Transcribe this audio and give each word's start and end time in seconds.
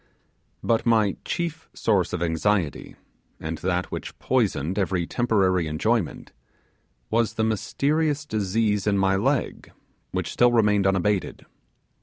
But 0.63 0.83
my 0.83 1.15
chief 1.23 1.69
source 1.75 2.11
of 2.11 2.23
anxiety, 2.23 2.95
and 3.39 3.59
that 3.59 3.91
which 3.91 4.17
poisoned 4.17 4.79
every 4.79 5.05
temporary 5.05 5.67
enjoyment, 5.67 6.31
was 7.11 7.35
the 7.35 7.43
mysterious 7.43 8.25
disease 8.25 8.87
in 8.87 8.97
my 8.97 9.15
leg, 9.15 9.71
which 10.09 10.33
still 10.33 10.51
remained 10.51 10.87
unabated. 10.87 11.45